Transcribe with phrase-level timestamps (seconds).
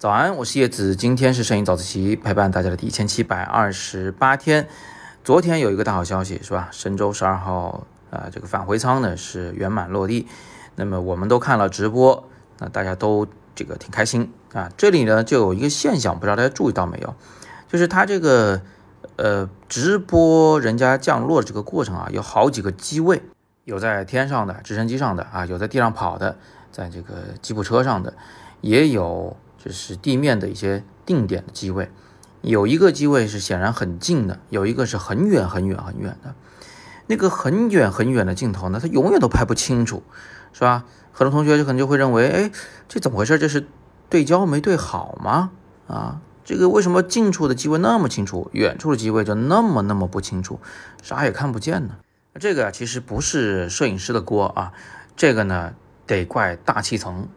[0.00, 4.68] 早安，我是叶子，今天是摄影早自习陪伴大家的第一千七百二十八天。
[5.24, 6.68] 昨天有一个大好消息是吧？
[6.70, 10.28] 神舟十二号啊，这个返回舱呢是圆满落地。
[10.76, 12.28] 那么我们都看了直播，
[12.58, 14.70] 那大家都这个挺开心啊。
[14.76, 17.12] 这里呢就有一个现象，不知道大家注意到没有？
[17.66, 18.62] 就是它这个
[19.16, 23.20] 呃直播人家降落这个过程啊，有好几个机位，
[23.68, 26.38] 有在天上的直升机上的啊，有在地上跑的，
[26.72, 28.14] 在这个吉普车上的，
[28.62, 29.36] 也有。
[29.58, 31.90] 就是地面的一些定点的机位，
[32.42, 36.32] 有一个机位是显然很近的，有一个是很远很远很远的。
[37.08, 40.04] 那个很远很远的镜头呢，它永远都拍不清楚，
[40.52, 40.84] 是吧？
[41.12, 42.52] 很多同学就可能就会认为，哎，
[42.88, 43.36] 这怎么回事？
[43.36, 43.66] 这是
[44.08, 45.50] 对焦没对好吗？
[45.88, 50.60] 啊，这个为什么近处的机位那么清楚，远处的机位就那么那么不清楚，
[51.02, 51.96] 啥也看不见呢？
[52.38, 54.72] 这个其实不是摄影师的锅啊，
[55.16, 55.74] 这个呢
[56.06, 57.28] 得怪大气层。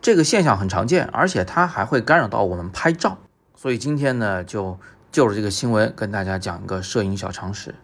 [0.00, 3.18] 这个现象很常见，而且它还会干扰到我们拍照，
[3.56, 4.78] 所以今天呢，就
[5.10, 7.74] 就着这个新闻跟大家讲一个摄影小常识。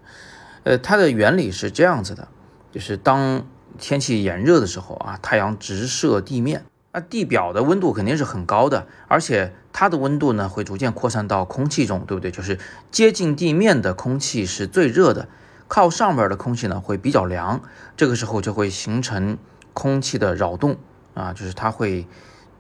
[0.63, 2.29] 呃，它的原理是这样子的，
[2.71, 3.45] 就是当
[3.79, 12.31] 天气炎热的时候啊，太阳直射地面，那地表的温度肯定是很高的，而且它的温度呢会逐渐扩散到空气中，对不对？
[12.31, 12.59] 就是
[12.93, 15.29] 接近地面的空气是最热的，
[15.75, 17.61] 靠上边的空气呢会比较凉，
[17.97, 19.37] 这个时候就会形成
[19.73, 20.77] 空气的扰动。
[21.15, 22.07] 啊，就是它会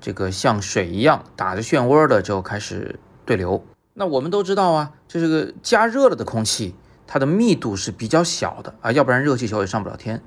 [0.00, 3.64] 这个像水一样打着漩涡的就开始对流。
[3.92, 6.74] 那我们都知道啊，这是个加热了的空气，
[7.06, 10.20] 它的密度是比较小的啊，要不然热气球也上不了天。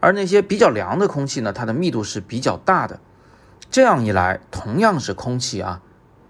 [0.00, 3.00] 而那些比较凉的空气呢，它的密度是比较大的。
[3.70, 5.80] 这样一来，同样是空气啊，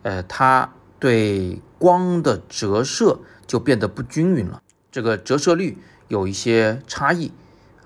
[0.03, 3.19] 呃，它对光的折射
[3.49, 4.62] 就变得不均匀了，
[4.93, 5.77] 这个折射率
[6.09, 7.33] 有一些差异。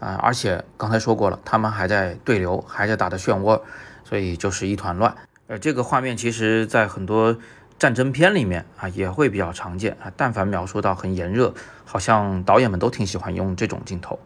[0.00, 3.60] 啊，而且刚才说过了，他们还在对流，还在打着漩涡，
[4.02, 5.14] 所以就是一团乱。
[5.46, 7.36] 呃，这个画面其实在很多
[7.78, 10.10] 战争片里面啊也会比较常见啊。
[10.16, 11.52] 但凡描述到很炎热，
[11.84, 14.18] 好像导演们都挺喜欢用这种镜头。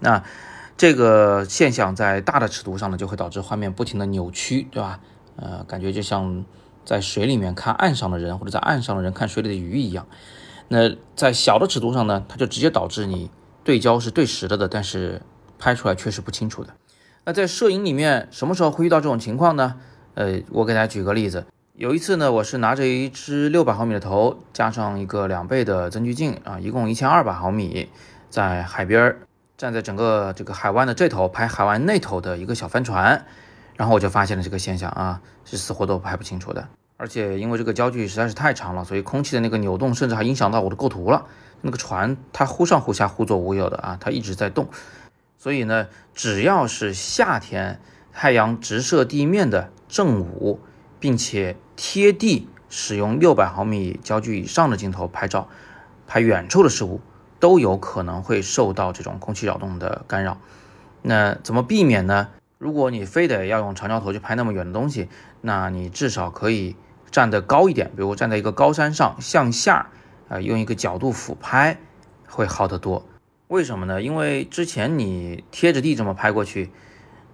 [0.00, 0.24] 那
[0.76, 4.98] 这个现象在大的尺度上呢，就会导致画面不停的扭曲，对吧？
[5.36, 6.44] 呃，感觉就像
[6.84, 10.04] 在水里面看岸上的人，或者在岸上的人看水里的鱼一样。
[10.72, 13.30] 那在小的尺度上呢，它就直接导致你。
[13.62, 15.20] 对焦是对实了的，但是
[15.58, 16.72] 拍出来确实不清楚的。
[17.24, 19.76] 那在摄影里面，什么时候会遇到这种情况呢？
[20.14, 21.44] 呃，我给大家举个例子。
[21.74, 27.88] 有一次呢，我是拿着一支六百毫米的头，加上一个两倍的增距镜啊，一共一千二百毫米，
[28.30, 29.14] 在海边
[29.58, 33.26] 站在整个这个海湾的这头拍海湾那头的一个小帆船，
[33.76, 36.66] 然后我就发现了这个现象啊，是死活都拍不清楚的。
[36.96, 41.26] 而且因为这个焦距实在是太长了，所以空气的那个扭动甚至还影响到我的构图了。
[41.60, 44.68] 那个船它忽上忽下忽左忽右的啊，它一直在动，
[45.38, 47.80] 所以呢，只要是夏天
[48.12, 50.60] 太阳直射地面的正午，
[50.98, 55.48] 并且贴地使用六百毫米焦距以上的镜头拍照，
[56.06, 57.00] 拍远处的事物
[57.38, 60.38] 都有可能会受到这种空气扰动的干扰。
[61.02, 62.28] 那怎么避免呢？
[62.62, 65.08] 如果你非得要用长焦头去拍那么远的东西，
[65.40, 66.76] 那你至少可以
[67.10, 69.88] 站得高一点，比如站在一个高山上向下。
[70.28, 71.76] 啊，用一个角度俯拍
[72.26, 73.04] 会好得多。
[73.48, 74.00] 为什么呢？
[74.00, 76.70] 因为之前你贴着地这么拍过去，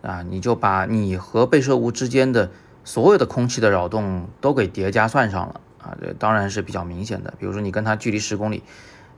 [0.03, 2.51] 啊，你就把你和被摄物之间的
[2.83, 7.33] 所有的空气的扰动都给叠加算上了啊，这当然是比较明显的。
[7.39, 8.65] 比如说你跟它距离十公里，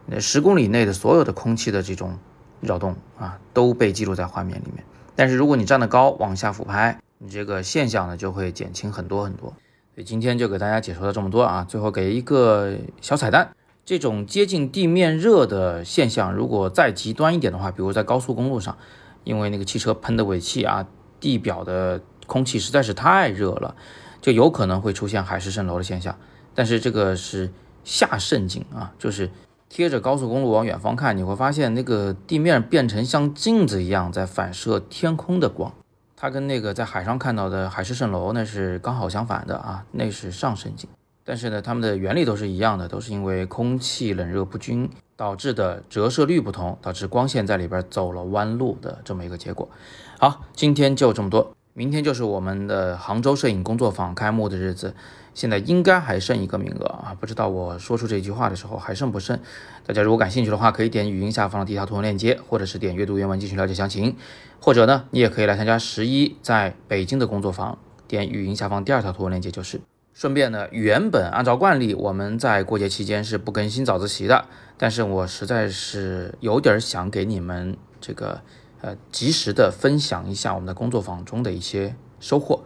[0.04, 2.18] 那十公里内的所有的空气的这种
[2.60, 4.84] 扰动啊，都被记录在画面里面。
[5.20, 9.50] 但是如果你站得高往下俯拍，你这个现象呢就会减轻很多很多。
[9.94, 13.50] 所以今天就给大家解说了这么多啊，最后给一个小彩蛋。
[13.84, 18.78] 这种接近地面热的现象，如果再极端一点的话，比如在高速公路上，
[19.22, 20.88] 因为那个汽车喷的尾气啊，
[21.20, 23.76] 地表的空气实在是太热了，
[24.22, 26.16] 就有可能会出现海市蜃楼的现象。
[26.54, 27.52] 但是这个是
[27.84, 29.30] 下渗景啊，就是
[29.70, 35.72] 贴着高速公路往远方看，你会发现那个地面变成像镜子一样在反射天空的光，
[36.16, 40.90] 它跟那个在海上看到的海市蜃楼那是刚好相反的啊，那是上渗景。
[41.24, 49.68] 但是呢，它们的原理都是一样的，都是因为空气冷热不均导致的折射率不同，导致光线在里边走了弯路的这么一个结果。
[50.18, 54.96] 好，今天就这么多，明天就是我们的杭州摄影工作坊开幕的日子，
[55.34, 59.38] 现在应该还剩一个名额啊，不知道我说出这句话的时候还剩不剩？
[59.86, 64.16] 大家如果感兴趣的话，可以点语音下方的第一条图文链接，或者是点阅读原文继续了解详情，
[64.60, 69.80] 或者呢，你也可以来参加十一在北京的工作坊，点语音下方第二条图文链接就是。
[70.12, 74.44] 顺便呢，原本按照惯例，我们在过节期间是不更新早自习的，
[74.76, 78.42] 但是我实在是有点想给你们这个
[78.82, 82.64] 呃及时的分享一下我们的工作坊中的一些收获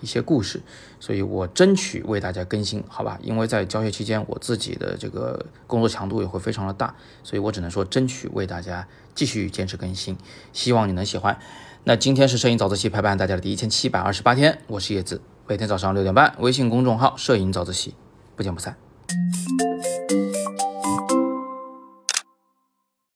[0.00, 0.60] 一些故事，
[1.00, 3.18] 所以我争取为大家更新，好吧？
[3.22, 10.16] 因为在教学期间，我自己的这个工作强度也会非常的大，所以我只能说争取为大家继续坚持更新，
[10.52, 11.38] 希望你能喜欢。
[11.84, 17.94] 那今天是摄影早自习陪伴大家的第一千七百二十八天，我是叶子，每天早上六点半，微信公众号“摄影早自习”，
[18.34, 18.76] 不见不散。